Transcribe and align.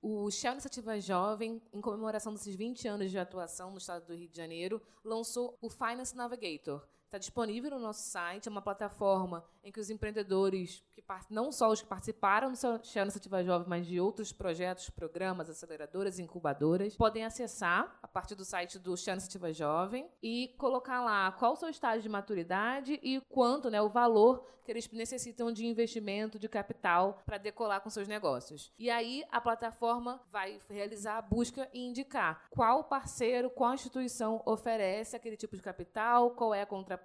O 0.00 0.30
Shell 0.30 0.52
Iniciativa 0.52 1.00
Jovem, 1.00 1.60
em 1.72 1.80
comemoração 1.80 2.32
desses 2.32 2.54
20 2.54 2.86
anos 2.86 3.10
de 3.10 3.18
atuação 3.18 3.72
no 3.72 3.78
estado 3.78 4.06
do 4.06 4.14
Rio 4.14 4.28
de 4.28 4.36
Janeiro, 4.36 4.80
lançou 5.02 5.58
o 5.60 5.68
Finance 5.68 6.16
Navigator. 6.16 6.86
Está 7.08 7.16
disponível 7.16 7.70
no 7.70 7.78
nosso 7.78 8.02
site, 8.02 8.48
é 8.48 8.50
uma 8.50 8.60
plataforma 8.60 9.42
em 9.64 9.72
que 9.72 9.80
os 9.80 9.88
empreendedores, 9.88 10.84
que 10.94 11.02
não 11.30 11.50
só 11.50 11.70
os 11.70 11.80
que 11.80 11.88
participaram 11.88 12.52
do 12.52 12.56
Shell 12.84 13.04
Iniciativa 13.04 13.42
Jovem, 13.42 13.66
mas 13.66 13.86
de 13.86 13.98
outros 13.98 14.30
projetos, 14.30 14.90
programas, 14.90 15.48
aceleradoras 15.48 16.18
e 16.18 16.22
incubadoras, 16.22 16.94
podem 16.96 17.24
acessar 17.24 17.98
a 18.02 18.06
partir 18.06 18.34
do 18.34 18.44
site 18.44 18.78
do 18.78 18.94
Shell 18.94 19.14
Iniciativa 19.14 19.50
Jovem 19.54 20.06
e 20.22 20.54
colocar 20.58 21.02
lá 21.02 21.32
qual 21.32 21.54
o 21.54 21.56
seu 21.56 21.70
estágio 21.70 22.02
de 22.02 22.10
maturidade 22.10 23.00
e 23.02 23.22
quanto, 23.30 23.70
né, 23.70 23.80
o 23.80 23.88
valor 23.88 24.44
que 24.62 24.72
eles 24.72 24.86
necessitam 24.92 25.50
de 25.50 25.66
investimento, 25.66 26.38
de 26.38 26.46
capital 26.46 27.22
para 27.24 27.38
decolar 27.38 27.80
com 27.80 27.88
seus 27.88 28.06
negócios. 28.06 28.70
E 28.78 28.90
aí 28.90 29.24
a 29.32 29.40
plataforma 29.40 30.20
vai 30.30 30.60
realizar 30.68 31.16
a 31.16 31.22
busca 31.22 31.70
e 31.72 31.80
indicar 31.80 32.44
qual 32.50 32.84
parceiro, 32.84 33.48
qual 33.48 33.72
instituição 33.72 34.42
oferece 34.44 35.16
aquele 35.16 35.38
tipo 35.38 35.56
de 35.56 35.62
capital, 35.62 36.32
qual 36.32 36.52
é 36.52 36.60
a 36.60 36.66
contrapartida 36.66 36.97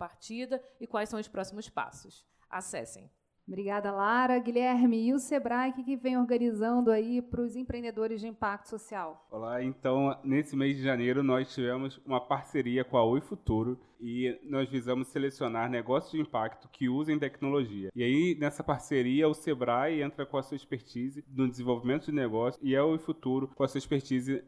e 0.80 0.88
quais 0.88 1.10
são 1.10 1.20
os 1.20 1.28
próximos 1.28 1.70
passos. 1.70 2.26
Acessem. 2.50 3.10
Obrigada, 3.46 3.92
Lara. 3.92 4.40
Guilherme, 4.40 5.08
e 5.08 5.14
o 5.14 5.20
Sebrae, 5.20 5.74
que 5.74 5.98
vem 5.98 6.18
organizando 6.18 6.90
aí 6.90 7.22
para 7.22 7.42
os 7.42 7.58
empreendedores 7.58 8.22
de 8.22 8.28
impacto 8.28 8.70
social? 8.70 9.28
Olá, 9.30 9.62
então, 9.62 10.18
nesse 10.24 10.56
mês 10.56 10.78
de 10.78 10.84
janeiro, 10.84 11.22
nós 11.22 11.54
tivemos 11.54 12.00
uma 12.06 12.22
parceria 12.22 12.86
com 12.86 12.98
a 12.98 13.04
Oi 13.04 13.20
Futuro 13.20 13.78
e 14.04 14.38
nós 14.44 14.70
visamos 14.70 15.08
selecionar 15.08 15.70
negócios 15.70 16.12
de 16.12 16.20
impacto 16.20 16.68
que 16.68 16.90
usem 16.90 17.18
tecnologia. 17.18 17.90
E 17.96 18.04
aí, 18.04 18.36
nessa 18.38 18.62
parceria, 18.62 19.30
o 19.30 19.34
Sebrae 19.34 20.02
entra 20.02 20.26
com 20.26 20.38
a 20.38 20.44
sua 20.44 20.58
expertise 20.58 21.24
no 21.34 21.50
desenvolvimento 21.50 22.08
de 22.08 22.12
negócio 22.12 22.60
e 22.62 22.76
a 22.76 22.84
Oi 22.84 22.98
Futuro 22.98 23.48
com 23.56 23.64
a 23.64 23.68
sua 23.68 23.78
expertise 23.78 24.44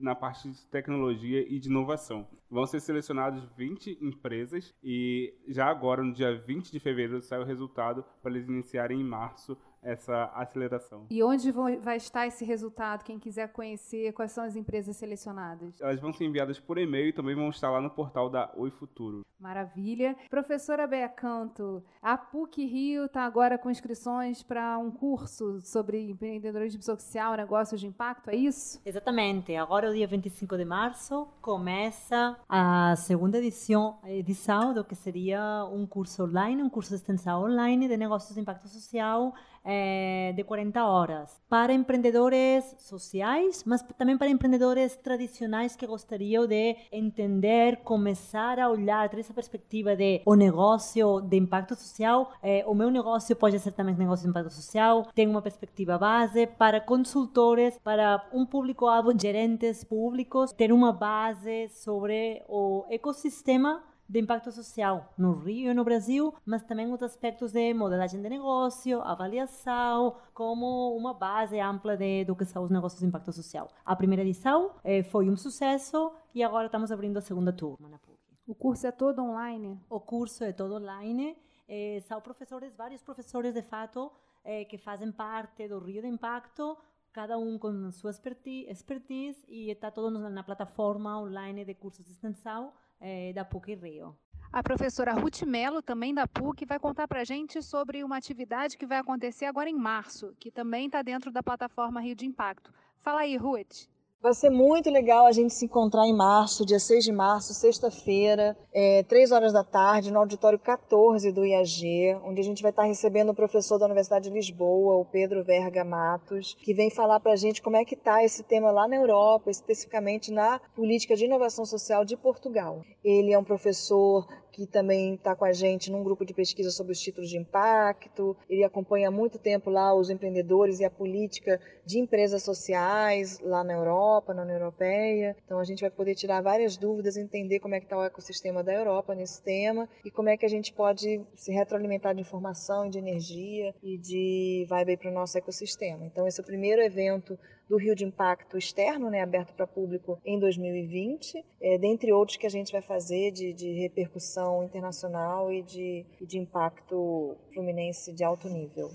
na 0.00 0.16
parte 0.16 0.50
de 0.50 0.66
tecnologia 0.66 1.46
e 1.48 1.60
de 1.60 1.68
inovação. 1.68 2.26
Vão 2.50 2.66
ser 2.66 2.80
selecionados 2.80 3.44
20 3.56 3.98
empresas 4.00 4.74
e 4.82 5.32
já 5.46 5.66
agora, 5.66 6.02
no 6.02 6.12
dia 6.12 6.34
20 6.34 6.72
de 6.72 6.80
fevereiro, 6.80 7.22
sai 7.22 7.38
o 7.38 7.44
resultado 7.44 8.04
para 8.20 8.32
eles 8.32 8.48
iniciarem 8.48 9.00
em 9.00 9.04
março 9.04 9.56
essa 9.82 10.24
aceleração. 10.34 11.06
E 11.10 11.22
onde 11.22 11.52
vai 11.52 11.96
estar 11.96 12.26
esse 12.26 12.44
resultado? 12.44 13.04
Quem 13.04 13.18
quiser 13.18 13.48
conhecer, 13.52 14.12
quais 14.12 14.32
são 14.32 14.44
as 14.44 14.56
empresas 14.56 14.96
selecionadas? 14.96 15.80
Elas 15.80 16.00
vão 16.00 16.12
ser 16.12 16.24
enviadas 16.24 16.58
por 16.58 16.78
e-mail 16.78 17.08
e 17.08 17.12
também 17.12 17.34
vão 17.34 17.48
estar 17.50 17.70
lá 17.70 17.80
no 17.80 17.90
portal 17.90 18.28
da 18.28 18.50
Oi 18.56 18.70
Futuro. 18.70 19.24
Maravilha. 19.38 20.16
Professora 20.28 20.86
Bea 20.86 21.08
Canto, 21.08 21.82
a 22.02 22.18
PUC 22.18 22.66
Rio 22.66 23.04
está 23.04 23.22
agora 23.22 23.56
com 23.56 23.70
inscrições 23.70 24.42
para 24.42 24.76
um 24.78 24.90
curso 24.90 25.60
sobre 25.60 26.10
empreendedorismo 26.10 26.82
social, 26.82 27.36
negócios 27.36 27.80
de 27.80 27.86
impacto, 27.86 28.30
é 28.30 28.36
isso? 28.36 28.80
Exatamente. 28.84 29.54
Agora, 29.54 29.90
o 29.90 29.94
dia 29.94 30.08
25 30.08 30.56
de 30.56 30.64
março, 30.64 31.28
começa 31.40 32.36
a 32.48 32.96
segunda 32.96 33.38
edição, 33.38 33.98
edição 34.04 34.74
do 34.74 34.84
que 34.84 34.96
seria 34.96 35.64
um 35.72 35.86
curso 35.86 36.24
online, 36.24 36.60
um 36.60 36.68
curso 36.68 36.90
de 36.90 36.96
extensão 36.96 37.44
online 37.44 37.86
de 37.86 37.96
negócios 37.96 38.34
de 38.34 38.40
impacto 38.40 38.66
social 38.66 39.32
é, 39.78 40.32
de 40.32 40.42
40 40.44 40.84
horas. 40.84 41.40
Para 41.48 41.72
empreendedores 41.72 42.64
sociais, 42.78 43.62
mas 43.64 43.82
também 43.96 44.18
para 44.18 44.28
empreendedores 44.28 44.96
tradicionais 44.96 45.76
que 45.76 45.86
gostariam 45.86 46.46
de 46.46 46.76
entender, 46.90 47.78
começar 47.78 48.58
a 48.58 48.68
olhar, 48.68 49.08
ter 49.08 49.20
essa 49.20 49.32
perspectiva 49.32 49.94
de 49.94 50.20
o 50.26 50.34
negócio 50.34 51.20
de 51.20 51.36
impacto 51.36 51.74
social. 51.74 52.32
É, 52.42 52.64
o 52.66 52.74
meu 52.74 52.90
negócio 52.90 53.34
pode 53.36 53.58
ser 53.58 53.72
também 53.72 53.94
negócio 53.94 54.24
de 54.24 54.30
impacto 54.30 54.52
social, 54.52 55.06
tem 55.14 55.26
uma 55.28 55.42
perspectiva 55.42 55.96
base 55.96 56.46
para 56.46 56.80
consultores, 56.80 57.78
para 57.78 58.28
um 58.32 58.44
público-alvo, 58.44 59.18
gerentes 59.18 59.84
públicos, 59.84 60.52
ter 60.52 60.72
uma 60.72 60.92
base 60.92 61.68
sobre 61.68 62.42
o 62.48 62.84
ecossistema 62.90 63.82
de 64.08 64.18
impacto 64.18 64.50
social 64.50 65.12
no 65.18 65.34
Rio 65.34 65.70
e 65.70 65.74
no 65.74 65.84
Brasil, 65.84 66.34
mas 66.44 66.62
também 66.62 66.90
os 66.90 67.02
aspectos 67.02 67.52
de 67.52 67.74
modelagem 67.74 68.22
de 68.22 68.28
negócio, 68.28 69.02
avaliação, 69.02 70.16
como 70.32 70.96
uma 70.96 71.12
base 71.12 71.60
ampla 71.60 71.96
de, 71.96 72.24
do 72.24 72.34
que 72.34 72.46
são 72.46 72.64
os 72.64 72.70
negócios 72.70 73.00
de 73.00 73.06
impacto 73.06 73.32
social. 73.32 73.68
A 73.84 73.94
primeira 73.94 74.22
edição 74.22 74.72
eh, 74.82 75.02
foi 75.02 75.28
um 75.28 75.36
sucesso 75.36 76.12
e 76.34 76.42
agora 76.42 76.66
estamos 76.66 76.90
abrindo 76.90 77.18
a 77.18 77.20
segunda 77.20 77.52
turma 77.52 77.88
na 77.88 77.98
PUC. 77.98 78.18
O 78.46 78.54
curso 78.54 78.86
é 78.86 78.92
todo 78.92 79.22
online? 79.22 79.78
O 79.90 80.00
curso 80.00 80.42
é 80.42 80.52
todo 80.52 80.76
online. 80.76 81.36
Eh, 81.68 82.00
são 82.06 82.18
professores, 82.22 82.74
vários 82.74 83.02
professores 83.02 83.52
de 83.52 83.62
fato, 83.62 84.10
eh, 84.42 84.64
que 84.64 84.78
fazem 84.78 85.12
parte 85.12 85.68
do 85.68 85.78
Rio 85.78 86.00
de 86.00 86.08
Impacto, 86.08 86.78
cada 87.12 87.36
um 87.36 87.58
com 87.58 87.90
sua 87.90 88.10
expertise, 88.10 89.44
e 89.48 89.70
está 89.70 89.90
todo 89.90 90.10
na 90.10 90.42
plataforma 90.42 91.20
online 91.20 91.62
de 91.66 91.74
cursos 91.74 92.06
de 92.06 92.12
extensão 92.12 92.72
é, 93.00 93.32
da 93.32 93.44
PUC 93.44 93.74
Rio. 93.74 94.16
A 94.50 94.62
professora 94.62 95.12
Ruth 95.12 95.42
Mello, 95.42 95.82
também 95.82 96.14
da 96.14 96.26
PUC, 96.26 96.64
vai 96.64 96.78
contar 96.78 97.06
para 97.06 97.20
a 97.20 97.24
gente 97.24 97.62
sobre 97.62 98.02
uma 98.02 98.16
atividade 98.16 98.78
que 98.78 98.86
vai 98.86 98.98
acontecer 98.98 99.44
agora 99.44 99.68
em 99.68 99.76
março, 99.76 100.34
que 100.40 100.50
também 100.50 100.86
está 100.86 101.02
dentro 101.02 101.30
da 101.30 101.42
plataforma 101.42 102.00
Rio 102.00 102.14
de 102.14 102.24
Impacto. 102.24 102.72
Fala 103.00 103.20
aí, 103.20 103.36
Ruth. 103.36 103.86
Vai 104.20 104.34
ser 104.34 104.50
muito 104.50 104.90
legal 104.90 105.26
a 105.26 105.32
gente 105.32 105.54
se 105.54 105.66
encontrar 105.66 106.04
em 106.04 106.12
março, 106.12 106.66
dia 106.66 106.80
6 106.80 107.04
de 107.04 107.12
março, 107.12 107.54
sexta-feira, 107.54 108.56
é, 108.74 109.04
3 109.04 109.30
horas 109.30 109.52
da 109.52 109.62
tarde, 109.62 110.10
no 110.10 110.18
auditório 110.18 110.58
14 110.58 111.30
do 111.30 111.46
IAG, 111.46 112.16
onde 112.24 112.40
a 112.40 112.44
gente 112.44 112.60
vai 112.60 112.72
estar 112.72 112.82
recebendo 112.82 113.30
o 113.30 113.34
professor 113.34 113.78
da 113.78 113.86
Universidade 113.86 114.28
de 114.28 114.34
Lisboa, 114.34 114.96
o 114.96 115.04
Pedro 115.04 115.44
Verga 115.44 115.84
Matos, 115.84 116.56
que 116.60 116.74
vem 116.74 116.90
falar 116.90 117.20
para 117.20 117.34
a 117.34 117.36
gente 117.36 117.62
como 117.62 117.76
é 117.76 117.84
que 117.84 117.94
está 117.94 118.24
esse 118.24 118.42
tema 118.42 118.72
lá 118.72 118.88
na 118.88 118.96
Europa, 118.96 119.52
especificamente 119.52 120.32
na 120.32 120.58
política 120.74 121.14
de 121.14 121.26
inovação 121.26 121.64
social 121.64 122.04
de 122.04 122.16
Portugal. 122.16 122.82
Ele 123.04 123.32
é 123.32 123.38
um 123.38 123.44
professor 123.44 124.26
que 124.50 124.66
também 124.66 125.14
está 125.14 125.36
com 125.36 125.44
a 125.44 125.52
gente 125.52 125.92
num 125.92 126.02
grupo 126.02 126.24
de 126.24 126.34
pesquisa 126.34 126.72
sobre 126.72 126.90
os 126.92 126.98
títulos 126.98 127.30
de 127.30 127.38
impacto. 127.38 128.36
Ele 128.50 128.64
acompanha 128.64 129.06
há 129.06 129.10
muito 129.12 129.38
tempo 129.38 129.70
lá 129.70 129.94
os 129.94 130.10
empreendedores 130.10 130.80
e 130.80 130.84
a 130.84 130.90
política 130.90 131.60
de 131.86 132.00
empresas 132.00 132.42
sociais 132.42 133.38
lá 133.40 133.62
na 133.62 133.74
Europa 133.74 134.07
Europa, 134.08 134.34
na 134.34 134.42
União 134.42 134.56
Europeia. 134.56 135.36
Então 135.44 135.58
a 135.58 135.64
gente 135.64 135.80
vai 135.80 135.90
poder 135.90 136.14
tirar 136.14 136.42
várias 136.42 136.76
dúvidas, 136.76 137.16
entender 137.16 137.60
como 137.60 137.74
é 137.74 137.80
que 137.80 137.86
está 137.86 137.98
o 137.98 138.04
ecossistema 138.04 138.62
da 138.62 138.72
Europa 138.72 139.14
nesse 139.14 139.42
tema 139.42 139.88
e 140.04 140.10
como 140.10 140.28
é 140.28 140.36
que 140.36 140.46
a 140.46 140.48
gente 140.48 140.72
pode 140.72 141.20
se 141.34 141.52
retroalimentar 141.52 142.14
de 142.14 142.20
informação 142.20 142.86
e 142.86 142.90
de 142.90 142.98
energia 142.98 143.74
e 143.82 143.98
de 143.98 144.66
vibe 144.68 144.96
para 144.96 145.10
o 145.10 145.14
nosso 145.14 145.36
ecossistema. 145.36 146.04
Então 146.06 146.26
esse 146.26 146.40
é 146.40 146.42
o 146.42 146.46
primeiro 146.46 146.82
evento 146.82 147.38
do 147.68 147.76
Rio 147.76 147.94
de 147.94 148.04
Impacto 148.04 148.56
externo, 148.56 149.10
né, 149.10 149.20
aberto 149.20 149.52
para 149.52 149.66
público 149.66 150.18
em 150.24 150.40
2020, 150.40 151.44
é, 151.60 151.76
dentre 151.76 152.10
outros 152.14 152.38
que 152.38 152.46
a 152.46 152.50
gente 152.50 152.72
vai 152.72 152.80
fazer 152.80 153.30
de, 153.30 153.52
de 153.52 153.72
repercussão 153.72 154.64
internacional 154.64 155.52
e 155.52 155.62
de, 155.62 156.06
de 156.18 156.38
impacto 156.38 157.36
fluminense 157.52 158.10
de 158.14 158.24
alto 158.24 158.48
nível. 158.48 158.88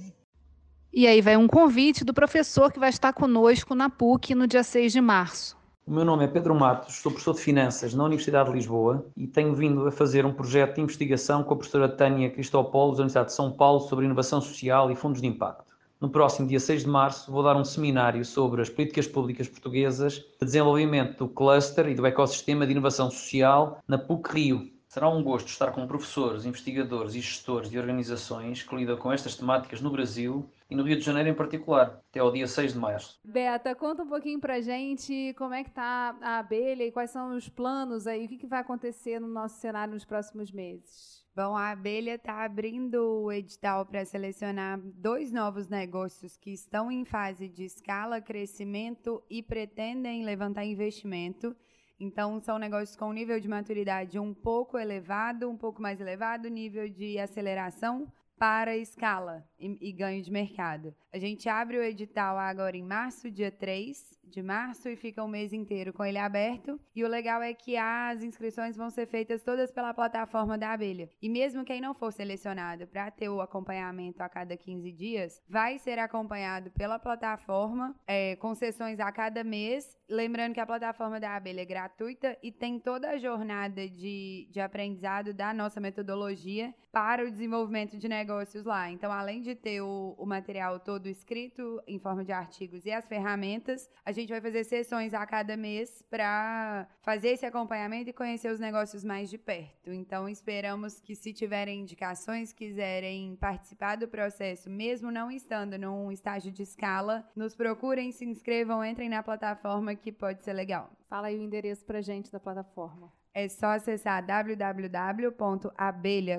E 0.96 1.08
aí 1.08 1.22
vai 1.22 1.36
um 1.36 1.48
convite 1.48 2.06
do 2.06 2.14
professor 2.14 2.72
que 2.72 2.78
vai 2.78 2.90
estar 2.90 3.14
conosco 3.14 3.74
na 3.74 3.90
PUC 3.90 4.36
no 4.36 4.46
dia 4.46 4.62
6 4.62 4.92
de 4.92 5.02
março. 5.02 5.58
O 5.88 5.92
meu 5.92 6.06
nome 6.06 6.24
é 6.24 6.28
Pedro 6.28 6.54
Matos, 6.54 6.98
sou 6.98 7.12
professor 7.12 7.34
de 7.34 7.42
Finanças 7.42 7.96
na 7.96 8.04
Universidade 8.04 8.50
de 8.50 8.56
Lisboa 8.56 9.04
e 9.18 9.26
tenho 9.26 9.56
vindo 9.56 9.88
a 9.88 9.92
fazer 9.92 10.24
um 10.24 10.32
projeto 10.32 10.76
de 10.76 10.82
investigação 10.82 11.44
com 11.44 11.56
a 11.56 11.58
professora 11.58 11.90
Tânia 11.90 12.30
Cristopoulos 12.30 12.98
da 12.98 13.02
Universidade 13.02 13.30
de 13.30 13.34
São 13.34 13.52
Paulo 13.52 13.80
sobre 13.80 14.06
inovação 14.06 14.40
social 14.40 14.92
e 14.92 14.96
fundos 14.96 15.20
de 15.20 15.26
impacto. 15.26 15.74
No 16.00 16.10
próximo 16.10 16.48
dia 16.48 16.60
6 16.60 16.84
de 16.84 16.90
março, 16.90 17.32
vou 17.32 17.42
dar 17.42 17.58
um 17.58 17.66
seminário 17.66 18.24
sobre 18.24 18.62
as 18.62 18.70
políticas 18.70 19.08
públicas 19.08 19.48
portuguesas 19.48 20.18
de 20.40 20.46
desenvolvimento 20.46 21.18
do 21.18 21.28
cluster 21.28 21.88
e 21.88 21.96
do 21.96 22.06
ecossistema 22.06 22.68
de 22.68 22.72
inovação 22.72 23.10
social 23.10 23.80
na 23.88 23.98
PUC 23.98 24.32
Rio. 24.32 24.73
Será 24.94 25.10
um 25.10 25.24
gosto 25.24 25.48
estar 25.48 25.72
com 25.72 25.88
professores, 25.88 26.46
investigadores 26.46 27.16
e 27.16 27.20
gestores 27.20 27.68
de 27.68 27.80
organizações 27.80 28.62
que 28.62 28.76
lidam 28.76 28.96
com 28.96 29.12
estas 29.12 29.36
temáticas 29.36 29.82
no 29.82 29.90
Brasil 29.90 30.48
e 30.70 30.76
no 30.76 30.84
Rio 30.84 30.96
de 30.96 31.02
Janeiro 31.02 31.30
em 31.30 31.34
particular, 31.34 32.00
até 32.12 32.20
ao 32.20 32.32
dia 32.32 32.46
6 32.46 32.74
de 32.74 32.78
março. 32.78 33.20
Beta, 33.24 33.74
conta 33.74 34.04
um 34.04 34.08
pouquinho 34.08 34.40
pra 34.40 34.62
gente 34.62 35.34
como 35.36 35.56
é 35.56 35.64
que 35.64 35.72
tá 35.72 36.16
a 36.22 36.38
abelha 36.38 36.84
e 36.84 36.92
quais 36.92 37.10
são 37.10 37.36
os 37.36 37.50
planos 37.50 38.06
aí, 38.06 38.26
o 38.26 38.28
que, 38.28 38.38
que 38.38 38.46
vai 38.46 38.60
acontecer 38.60 39.20
no 39.20 39.28
nosso 39.28 39.60
cenário 39.60 39.96
nos 39.96 40.06
próximos 40.06 40.52
meses. 40.52 41.26
Bom, 41.36 41.58
a 41.58 41.72
abelha 41.72 42.14
está 42.14 42.46
abrindo 42.46 43.24
o 43.24 43.32
edital 43.32 43.88
para 43.88 44.06
selecionar 44.06 44.80
dois 44.80 45.32
novos 45.32 45.68
negócios 45.70 46.38
que 46.38 46.52
estão 46.52 46.92
em 46.92 47.04
fase 47.04 47.50
de 47.50 47.66
escala, 47.66 48.22
crescimento 48.22 49.24
e 49.28 49.42
pretendem 49.42 50.24
levantar 50.24 50.64
investimento. 50.64 51.56
Então, 52.00 52.40
são 52.42 52.58
negócios 52.58 52.96
com 52.96 53.14
nível 53.14 53.40
de 53.40 53.48
maturidade 53.48 54.20
um 54.20 54.34
pouco 54.34 54.78
elevado, 54.78 55.50
um 55.50 55.58
pouco 55.58 55.82
mais 55.82 56.02
elevado, 56.02 56.50
nível 56.50 56.90
de 56.90 57.20
aceleração 57.20 58.12
para 58.38 58.76
escala 58.76 59.48
e, 59.60 59.78
e 59.82 59.92
ganho 59.92 60.22
de 60.22 60.32
mercado. 60.32 60.94
A 61.12 61.20
gente 61.20 61.48
abre 61.48 61.78
o 61.78 61.84
edital 61.84 62.38
agora 62.38 62.76
em 62.76 62.84
março, 62.84 63.30
dia 63.30 63.52
3 63.52 64.20
de 64.24 64.42
março, 64.42 64.90
e 64.90 64.96
fica 64.96 65.24
o 65.24 65.28
mês 65.28 65.54
inteiro 65.54 65.94
com 65.94 66.04
ele 66.04 66.18
aberto. 66.18 66.80
E 66.96 67.04
o 67.04 67.08
legal 67.08 67.42
é 67.42 67.54
que 67.54 67.78
as 67.78 68.24
inscrições 68.24 68.76
vão 68.76 68.90
ser 68.90 69.06
feitas 69.06 69.44
todas 69.44 69.72
pela 69.72 69.94
plataforma 69.94 70.58
da 70.58 70.72
abelha. 70.72 71.08
E 71.22 71.30
mesmo 71.30 71.64
quem 71.64 71.80
não 71.80 71.94
for 71.94 72.12
selecionado 72.12 72.88
para 72.88 73.12
ter 73.12 73.30
o 73.30 73.42
acompanhamento 73.42 74.24
a 74.24 74.30
cada 74.30 74.58
15 74.58 74.92
dias, 74.92 75.42
vai 75.48 75.78
ser 75.78 76.00
acompanhado 76.00 76.72
pela 76.72 76.98
plataforma, 76.98 77.96
é, 78.08 78.36
com 78.38 78.56
sessões 78.56 79.00
a 79.00 79.12
cada 79.12 79.44
mês. 79.44 79.96
Lembrando 80.10 80.56
que 80.56 80.60
a 80.60 80.66
plataforma 80.66 81.20
da 81.20 81.36
abelha 81.36 81.62
é 81.62 81.66
gratuita 81.66 82.36
e 82.42 82.52
tem 82.52 82.80
toda 82.80 83.12
a 83.12 83.18
jornada 83.18 83.88
de, 83.88 84.48
de 84.50 84.60
aprendizado 84.60 85.34
da 85.34 85.54
nossa 85.54 85.80
metodologia 85.80 86.74
para 86.92 87.24
o 87.24 87.30
desenvolvimento 87.30 87.98
de 87.98 88.08
negócios 88.08 88.23
lá. 88.66 88.90
Então, 88.90 89.12
além 89.12 89.42
de 89.42 89.56
ter 89.56 89.82
o, 89.82 90.16
o 90.18 90.26
material 90.26 90.80
todo 90.80 91.08
escrito 91.08 91.82
em 91.88 92.00
forma 92.00 92.24
de 92.24 92.32
artigos 92.32 92.86
e 92.86 92.92
as 92.92 93.08
ferramentas, 93.08 93.90
a 94.06 94.12
gente 94.12 94.30
vai 94.30 94.40
fazer 94.40 94.64
sessões 94.64 95.14
a 95.14 95.26
cada 95.26 95.58
mês 95.58 96.04
para 96.10 96.88
fazer 97.02 97.30
esse 97.30 97.46
acompanhamento 97.46 98.10
e 98.10 98.14
conhecer 98.14 98.52
os 98.52 98.60
negócios 98.60 99.04
mais 99.04 99.30
de 99.30 99.38
perto. 99.38 99.92
Então, 99.92 100.30
esperamos 100.30 101.00
que, 101.00 101.16
se 101.16 101.34
tiverem 101.34 101.82
indicações, 101.82 102.54
quiserem 102.54 103.36
participar 103.36 103.96
do 103.98 104.08
processo, 104.08 104.70
mesmo 104.70 105.12
não 105.12 105.32
estando 105.32 105.78
num 105.78 106.12
estágio 106.12 106.52
de 106.52 106.64
escala, 106.64 107.28
nos 107.36 107.56
procurem, 107.56 108.12
se 108.12 108.26
inscrevam, 108.26 108.84
entrem 108.84 109.10
na 109.10 109.24
plataforma 109.24 109.96
que 109.96 110.12
pode 110.12 110.44
ser 110.44 110.54
legal. 110.54 110.92
Fala 111.08 111.28
aí 111.28 111.38
o 111.38 111.42
endereço 111.44 111.86
para 111.86 112.02
gente 112.02 112.32
da 112.32 112.40
plataforma. 112.40 113.12
É 113.34 113.50
só 113.50 113.68
acessar 113.68 114.24
www.abelha 114.26 114.80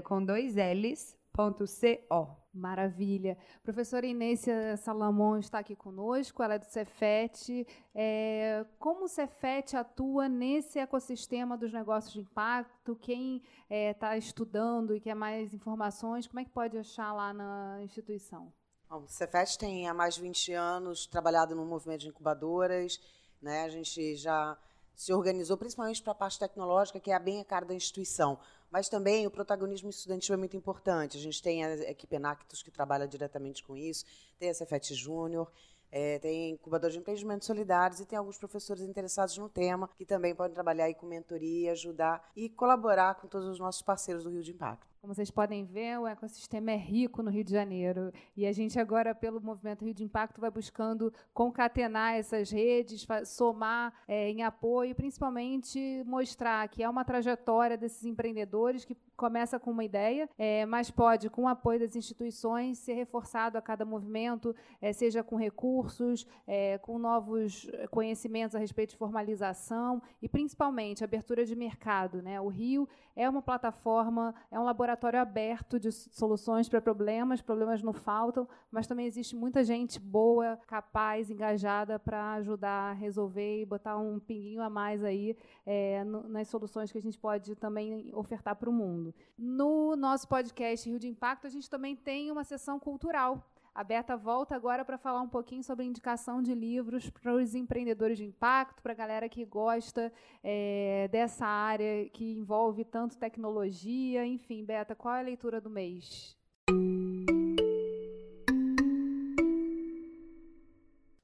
com 0.02 0.24
dois 0.24 0.54
L's 0.54 1.16
Co. 1.34 2.36
Maravilha. 2.52 3.36
Professora 3.64 4.06
Inência 4.06 4.76
Salamon 4.76 5.38
está 5.38 5.58
aqui 5.58 5.74
conosco, 5.74 6.40
ela 6.40 6.54
é 6.54 6.58
do 6.60 6.66
Cefet. 6.66 7.66
É, 7.92 8.64
como 8.78 9.06
o 9.06 9.08
Cefet 9.08 9.76
atua 9.76 10.28
nesse 10.28 10.78
ecossistema 10.78 11.58
dos 11.58 11.72
negócios 11.72 12.12
de 12.12 12.20
impacto? 12.20 12.94
Quem 12.94 13.38
está 13.38 13.46
é, 13.68 13.94
tá 13.94 14.16
estudando 14.16 14.94
e 14.94 15.00
quer 15.00 15.16
mais 15.16 15.52
informações, 15.52 16.28
como 16.28 16.38
é 16.38 16.44
que 16.44 16.50
pode 16.50 16.78
achar 16.78 17.12
lá 17.12 17.34
na 17.34 17.82
instituição? 17.82 18.52
Bom, 18.88 19.02
o 19.02 19.08
Cefet 19.08 19.58
tem 19.58 19.88
há 19.88 19.94
mais 19.94 20.14
de 20.14 20.20
20 20.20 20.52
anos 20.52 21.04
trabalhado 21.04 21.56
no 21.56 21.66
movimento 21.66 22.02
de 22.02 22.08
incubadoras. 22.08 23.00
Né? 23.42 23.64
A 23.64 23.68
gente 23.68 24.14
já 24.14 24.56
se 24.94 25.12
organizou 25.12 25.56
principalmente 25.56 26.00
para 26.00 26.12
a 26.12 26.14
parte 26.14 26.38
tecnológica, 26.38 27.00
que 27.00 27.10
é 27.10 27.18
bem 27.18 27.40
a 27.40 27.44
cara 27.44 27.66
da 27.66 27.74
instituição. 27.74 28.38
Mas 28.74 28.88
também 28.88 29.24
o 29.24 29.30
protagonismo 29.30 29.88
estudantil 29.88 30.34
é 30.34 30.36
muito 30.36 30.56
importante. 30.56 31.16
A 31.16 31.20
gente 31.20 31.40
tem 31.40 31.64
a 31.64 31.74
equipe 31.88 32.16
Enactus, 32.16 32.60
que 32.60 32.72
trabalha 32.72 33.06
diretamente 33.06 33.62
com 33.62 33.76
isso, 33.76 34.04
tem 34.36 34.50
a 34.50 34.54
Cefet 34.54 34.92
Júnior, 34.96 35.48
é, 35.92 36.18
tem 36.18 36.50
incubador 36.50 36.90
de 36.90 36.98
empreendimentos 36.98 37.46
solidários 37.46 38.00
e 38.00 38.04
tem 38.04 38.18
alguns 38.18 38.36
professores 38.36 38.82
interessados 38.82 39.38
no 39.38 39.48
tema 39.48 39.88
que 39.96 40.04
também 40.04 40.34
podem 40.34 40.54
trabalhar 40.54 40.86
aí 40.86 40.94
com 40.94 41.06
mentoria, 41.06 41.70
ajudar 41.70 42.28
e 42.34 42.48
colaborar 42.48 43.14
com 43.14 43.28
todos 43.28 43.46
os 43.46 43.60
nossos 43.60 43.80
parceiros 43.80 44.24
do 44.24 44.30
Rio 44.30 44.42
de 44.42 44.50
Impacto. 44.50 44.92
Como 45.04 45.14
vocês 45.14 45.30
podem 45.30 45.66
ver, 45.66 45.98
o 45.98 46.06
ecossistema 46.06 46.70
é 46.70 46.78
rico 46.78 47.22
no 47.22 47.30
Rio 47.30 47.44
de 47.44 47.50
Janeiro. 47.50 48.10
E 48.34 48.46
a 48.46 48.52
gente 48.52 48.80
agora, 48.80 49.14
pelo 49.14 49.38
Movimento 49.38 49.84
Rio 49.84 49.92
de 49.92 50.02
Impacto, 50.02 50.40
vai 50.40 50.50
buscando 50.50 51.12
concatenar 51.34 52.14
essas 52.14 52.50
redes, 52.50 53.06
somar 53.26 53.92
é, 54.08 54.30
em 54.30 54.42
apoio, 54.42 54.94
principalmente 54.94 56.02
mostrar 56.06 56.66
que 56.68 56.82
é 56.82 56.88
uma 56.88 57.04
trajetória 57.04 57.76
desses 57.76 58.06
empreendedores 58.06 58.86
que 58.86 58.96
começa 59.14 59.60
com 59.60 59.72
uma 59.72 59.84
ideia, 59.84 60.26
é, 60.38 60.64
mas 60.64 60.90
pode, 60.90 61.28
com 61.28 61.42
o 61.42 61.48
apoio 61.48 61.80
das 61.80 61.94
instituições, 61.94 62.78
ser 62.78 62.94
reforçado 62.94 63.58
a 63.58 63.62
cada 63.62 63.84
movimento, 63.84 64.56
é, 64.80 64.90
seja 64.90 65.22
com 65.22 65.36
recursos, 65.36 66.26
é, 66.46 66.78
com 66.78 66.98
novos 66.98 67.70
conhecimentos 67.90 68.56
a 68.56 68.58
respeito 68.58 68.90
de 68.90 68.96
formalização 68.96 70.02
e, 70.22 70.28
principalmente, 70.30 71.04
abertura 71.04 71.44
de 71.44 71.54
mercado. 71.54 72.22
Né? 72.22 72.40
O 72.40 72.48
Rio 72.48 72.88
é 73.14 73.28
uma 73.28 73.42
plataforma, 73.42 74.34
é 74.50 74.58
um 74.58 74.64
laboratório 74.64 74.93
aberto 75.20 75.78
de 75.78 75.90
soluções 75.92 76.68
para 76.68 76.80
problemas, 76.80 77.40
problemas 77.40 77.82
não 77.82 77.92
faltam, 77.92 78.48
mas 78.70 78.86
também 78.86 79.06
existe 79.06 79.36
muita 79.36 79.62
gente 79.64 80.00
boa, 80.00 80.58
capaz, 80.66 81.30
engajada 81.30 81.98
para 81.98 82.34
ajudar 82.34 82.90
a 82.90 82.92
resolver 82.92 83.62
e 83.62 83.66
botar 83.66 83.96
um 83.98 84.18
pinguinho 84.18 84.62
a 84.62 84.70
mais 84.70 85.04
aí 85.04 85.36
é, 85.66 86.02
no, 86.04 86.28
nas 86.28 86.48
soluções 86.48 86.90
que 86.90 86.98
a 86.98 87.02
gente 87.02 87.18
pode 87.18 87.54
também 87.56 88.10
ofertar 88.14 88.56
para 88.56 88.70
o 88.70 88.72
mundo. 88.72 89.14
No 89.36 89.96
nosso 89.96 90.28
podcast 90.28 90.88
Rio 90.88 90.98
de 90.98 91.08
Impacto, 91.08 91.46
a 91.46 91.50
gente 91.50 91.68
também 91.68 91.94
tem 91.94 92.30
uma 92.30 92.44
sessão 92.44 92.78
cultural 92.78 93.44
a 93.74 93.82
Beta 93.82 94.16
volta 94.16 94.54
agora 94.54 94.84
para 94.84 94.96
falar 94.96 95.20
um 95.20 95.28
pouquinho 95.28 95.64
sobre 95.64 95.84
indicação 95.84 96.40
de 96.40 96.54
livros 96.54 97.10
para 97.10 97.34
os 97.34 97.56
empreendedores 97.56 98.16
de 98.16 98.24
impacto, 98.24 98.80
para 98.80 98.92
a 98.92 98.96
galera 98.96 99.28
que 99.28 99.44
gosta 99.44 100.12
é, 100.44 101.08
dessa 101.10 101.44
área 101.44 102.08
que 102.10 102.38
envolve 102.38 102.84
tanto 102.84 103.18
tecnologia. 103.18 104.24
Enfim, 104.24 104.64
Beta, 104.64 104.94
qual 104.94 105.16
é 105.16 105.18
a 105.18 105.22
leitura 105.22 105.60
do 105.60 105.68
mês? 105.68 106.38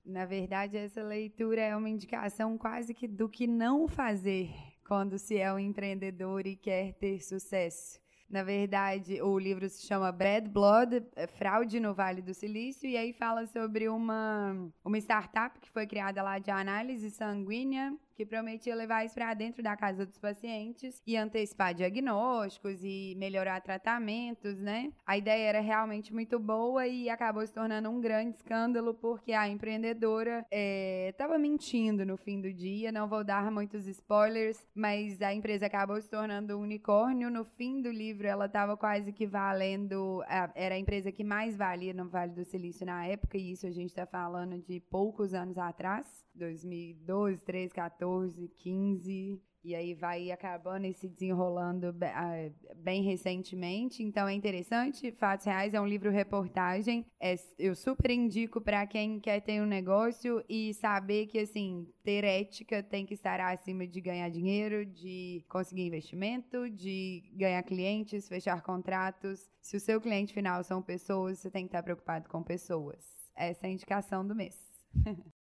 Na 0.05 0.27
verdade, 0.27 0.77
essa 0.77 1.05
leitura 1.05 1.61
é 1.61 1.77
uma 1.77 1.89
indicação 1.89 2.59
quase 2.59 2.93
que 2.93 3.07
do 3.07 3.29
que 3.29 3.47
não 3.47 3.87
fazer 3.87 4.51
quando 4.85 5.17
se 5.21 5.39
é 5.39 5.53
um 5.53 5.59
empreendedor 5.59 6.45
e 6.49 6.57
quer 6.57 6.95
ter 6.95 7.23
sucesso. 7.23 8.01
Na 8.31 8.45
verdade, 8.45 9.21
o 9.21 9.37
livro 9.37 9.69
se 9.69 9.85
chama 9.85 10.13
Bad 10.13 10.49
Blood, 10.49 11.03
é 11.17 11.27
Fraude 11.27 11.81
no 11.81 11.93
Vale 11.93 12.23
do 12.23 12.33
Silício, 12.33 12.89
e 12.89 12.97
aí 12.97 13.13
fala 13.13 13.45
sobre 13.49 13.89
uma, 13.89 14.71
uma 14.85 14.99
startup 14.99 15.59
que 15.59 15.69
foi 15.69 15.85
criada 15.85 16.23
lá 16.23 16.39
de 16.39 16.49
análise 16.49 17.11
sanguínea, 17.11 17.93
que 18.21 18.27
prometia 18.27 18.75
levar 18.75 19.03
isso 19.07 19.15
para 19.15 19.33
dentro 19.33 19.63
da 19.63 19.75
casa 19.75 20.05
dos 20.05 20.19
pacientes 20.19 21.01
e 21.07 21.17
antecipar 21.17 21.73
diagnósticos 21.73 22.85
e 22.85 23.15
melhorar 23.17 23.63
tratamentos, 23.63 24.61
né? 24.61 24.93
A 25.07 25.17
ideia 25.17 25.49
era 25.49 25.61
realmente 25.61 26.13
muito 26.13 26.39
boa 26.39 26.87
e 26.87 27.09
acabou 27.09 27.47
se 27.47 27.55
tornando 27.55 27.89
um 27.89 27.99
grande 27.99 28.37
escândalo 28.37 28.93
porque 28.93 29.33
a 29.33 29.49
empreendedora 29.49 30.45
estava 30.51 31.37
é, 31.37 31.39
mentindo 31.39 32.05
no 32.05 32.19
fim 32.19 32.43
do 32.43 32.53
dia. 32.53 32.93
Não 32.93 33.09
vou 33.09 33.25
dar 33.25 33.51
muitos 33.51 33.87
spoilers, 33.87 34.69
mas 34.75 35.23
a 35.23 35.33
empresa 35.33 35.65
acabou 35.65 35.99
se 35.99 36.11
tornando 36.11 36.59
um 36.59 36.61
unicórnio. 36.61 37.31
No 37.31 37.47
fim 37.47 37.81
do 37.81 37.91
livro, 37.91 38.27
ela 38.27 38.45
estava 38.45 38.77
quase 38.77 39.15
que 39.15 39.27
valendo. 39.27 40.23
Era 40.55 40.75
a 40.75 40.79
empresa 40.79 41.11
que 41.11 41.25
mais 41.25 41.57
valia 41.57 41.95
no 41.95 42.07
Vale 42.07 42.33
do 42.33 42.45
Silício 42.45 42.85
na 42.85 43.07
época, 43.07 43.39
e 43.39 43.53
isso 43.53 43.67
a 43.67 43.71
gente 43.71 43.89
está 43.89 44.05
falando 44.05 44.59
de 44.59 44.79
poucos 44.79 45.33
anos 45.33 45.57
atrás 45.57 46.21
2012, 46.35 47.45
13, 47.45 47.75
14, 47.75 48.10
15. 48.59 49.41
E 49.63 49.75
aí 49.75 49.95
vai 49.95 50.31
acabando 50.31 50.87
e 50.87 50.93
se 50.95 51.07
desenrolando 51.07 51.95
ah, 52.03 52.51
bem 52.77 53.03
recentemente. 53.03 54.03
Então 54.03 54.27
é 54.27 54.33
interessante. 54.33 55.13
Fatos 55.13 55.45
Reais 55.45 55.75
é 55.75 55.81
um 55.81 55.87
livro-reportagem. 55.87 57.05
É, 57.21 57.35
eu 57.59 57.75
super 57.75 58.11
indico 58.11 58.61
para 58.61 58.87
quem 58.87 59.21
quer 59.21 59.41
ter 59.41 59.61
um 59.61 59.67
negócio 59.67 60.43
e 60.49 60.73
saber 60.75 61.27
que, 61.27 61.39
assim, 61.39 61.87
ter 62.03 62.25
ética 62.25 62.83
tem 62.83 63.05
que 63.05 63.13
estar 63.13 63.39
acima 63.39 63.87
de 63.87 64.01
ganhar 64.01 64.31
dinheiro, 64.31 64.87
de 64.87 65.45
conseguir 65.49 65.87
investimento, 65.87 66.71
de 66.71 67.23
ganhar 67.35 67.63
clientes, 67.63 68.29
fechar 68.29 68.63
contratos. 68.63 69.51
Se 69.61 69.77
o 69.77 69.81
seu 69.81 70.01
cliente 70.01 70.33
final 70.33 70.65
são 70.65 70.81
pessoas, 70.81 71.39
você 71.39 71.51
tem 71.51 71.65
que 71.65 71.69
estar 71.69 71.83
preocupado 71.83 72.31
com 72.31 72.43
pessoas. 72.43 73.05
Essa 73.37 73.67
é 73.67 73.69
a 73.69 73.73
indicação 73.73 74.27
do 74.27 74.35
mês. 74.35 74.59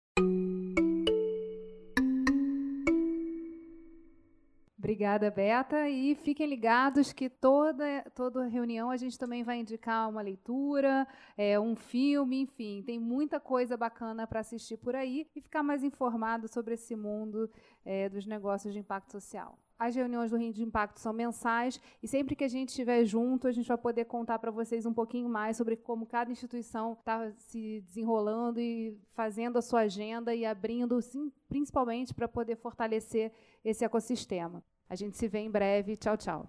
Obrigada, 4.93 5.31
Beta. 5.31 5.89
E 5.89 6.13
fiquem 6.13 6.45
ligados 6.45 7.11
que 7.11 7.27
toda, 7.27 8.03
toda 8.13 8.45
reunião 8.45 8.91
a 8.91 8.95
gente 8.95 9.17
também 9.17 9.41
vai 9.41 9.57
indicar 9.59 10.07
uma 10.07 10.21
leitura, 10.21 11.07
é, 11.35 11.59
um 11.59 11.75
filme, 11.75 12.41
enfim, 12.41 12.83
tem 12.85 12.99
muita 12.99 13.39
coisa 13.39 13.75
bacana 13.75 14.27
para 14.27 14.41
assistir 14.41 14.77
por 14.77 14.95
aí 14.95 15.27
e 15.35 15.41
ficar 15.41 15.63
mais 15.63 15.83
informado 15.83 16.47
sobre 16.47 16.75
esse 16.75 16.95
mundo 16.95 17.49
é, 17.83 18.07
dos 18.07 18.27
negócios 18.27 18.71
de 18.71 18.79
impacto 18.79 19.11
social. 19.11 19.57
As 19.79 19.95
reuniões 19.95 20.29
do 20.29 20.37
Rio 20.37 20.53
de 20.53 20.61
Impacto 20.61 20.99
são 20.99 21.11
mensais 21.11 21.81
e 22.01 22.07
sempre 22.07 22.35
que 22.35 22.43
a 22.43 22.47
gente 22.47 22.69
estiver 22.69 23.03
junto, 23.03 23.47
a 23.47 23.51
gente 23.51 23.67
vai 23.67 23.77
poder 23.79 24.05
contar 24.05 24.37
para 24.37 24.51
vocês 24.51 24.85
um 24.85 24.93
pouquinho 24.93 25.27
mais 25.27 25.57
sobre 25.57 25.75
como 25.75 26.05
cada 26.05 26.31
instituição 26.31 26.93
está 26.93 27.31
se 27.31 27.81
desenrolando 27.81 28.59
e 28.59 28.95
fazendo 29.15 29.57
a 29.57 29.61
sua 29.63 29.81
agenda 29.81 30.35
e 30.35 30.45
abrindo, 30.45 31.01
sim, 31.01 31.31
principalmente 31.49 32.13
para 32.13 32.27
poder 32.27 32.57
fortalecer 32.57 33.31
esse 33.65 33.83
ecossistema. 33.83 34.63
A 34.93 34.95
gente 34.95 35.17
se 35.17 35.27
vê 35.27 35.39
em 35.39 35.49
breve. 35.49 35.97
Tchau, 35.97 36.15
tchau. 36.15 36.47